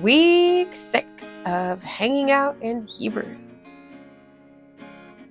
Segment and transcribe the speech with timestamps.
[0.00, 1.08] week six
[1.44, 3.36] of hanging out in Hebrew.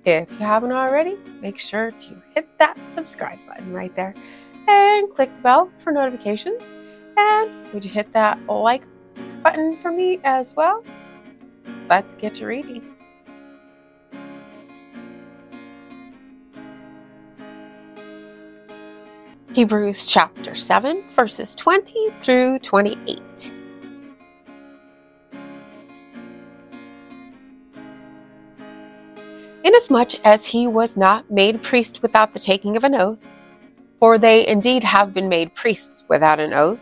[0.04, 4.14] If you haven't already, make sure to hit that subscribe button right there
[4.66, 6.62] and click the bell for notifications.
[7.16, 8.82] And would you hit that like
[9.42, 10.84] button for me as well?
[11.88, 12.94] Let's get to reading.
[19.54, 23.57] Hebrews chapter 7, verses 20 through 28.
[29.64, 33.18] Inasmuch as he was not made priest without the taking of an oath,
[33.98, 36.78] for they indeed have been made priests without an oath,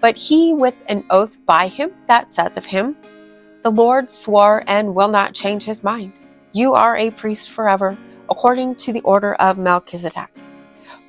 [0.00, 2.96] but he with an oath by him that says of him,
[3.62, 6.12] The Lord swore and will not change his mind.
[6.52, 7.96] You are a priest forever,
[8.30, 10.30] according to the order of Melchizedek.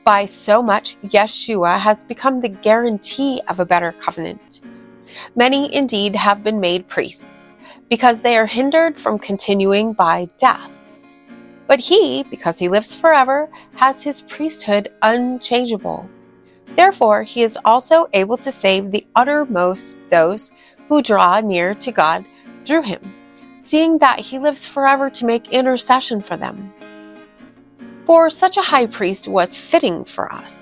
[0.05, 4.61] By so much, Yeshua has become the guarantee of a better covenant.
[5.35, 7.53] Many indeed have been made priests,
[7.89, 10.71] because they are hindered from continuing by death.
[11.69, 16.09] But he, because he lives forever, has his priesthood unchangeable.
[16.75, 20.51] Therefore, he is also able to save the uttermost those
[20.87, 22.25] who draw near to God
[22.65, 23.13] through him,
[23.61, 26.73] seeing that he lives forever to make intercession for them.
[28.07, 30.55] For such a high priest was fitting for us,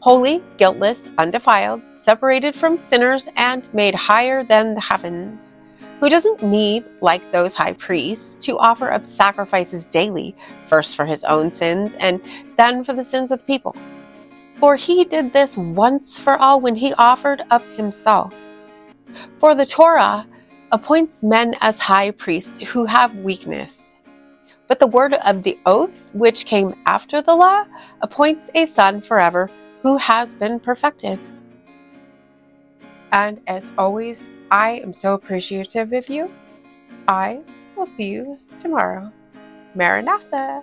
[0.00, 5.56] holy, guiltless, undefiled, separated from sinners, and made higher than the heavens,
[6.00, 10.34] who doesn't need, like those high priests, to offer up sacrifices daily,
[10.68, 12.20] first for his own sins and
[12.56, 13.76] then for the sins of the people.
[14.56, 18.34] For he did this once for all when he offered up himself.
[19.38, 20.26] For the Torah
[20.72, 23.90] appoints men as high priests who have weakness
[24.70, 27.64] but the word of the oath, which came after the law,
[28.02, 29.50] appoints a son forever
[29.82, 31.18] who has been perfected.
[33.10, 36.28] And as always, I am so appreciative of you.
[37.06, 37.40] I
[37.76, 39.12] will see you tomorrow.
[39.76, 40.62] Maranatha.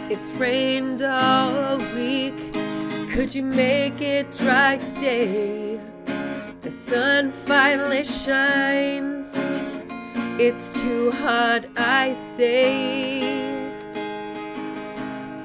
[0.00, 2.36] It's rained all week.
[3.10, 5.78] Could you make it dry today?
[6.62, 9.38] The sun finally shines.
[10.40, 13.20] It's too hot, I say.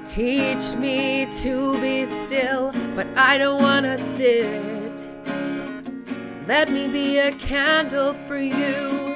[0.04, 4.79] Teach me to be still, but I don't wanna sit.
[6.50, 9.16] Let me be a candle for you.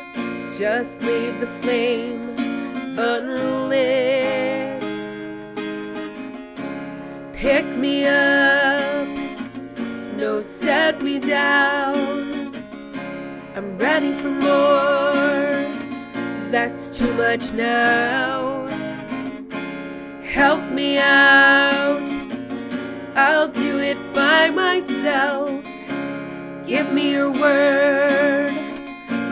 [0.56, 2.30] Just leave the flame
[2.96, 4.84] unlit.
[7.34, 9.08] Pick me up,
[10.16, 12.54] no, set me down.
[13.56, 15.54] I'm ready for more
[16.52, 18.68] that's too much now.
[20.22, 22.08] Help me out,
[23.16, 25.73] I'll do it by myself.
[26.66, 28.54] Give me your word,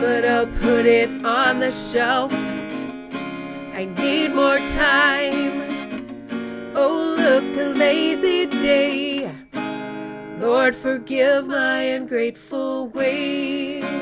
[0.00, 2.32] but I'll put it on the shelf.
[3.72, 5.62] I need more time.
[6.76, 9.30] Oh, look, a lazy day.
[10.40, 14.01] Lord, forgive my ungrateful ways.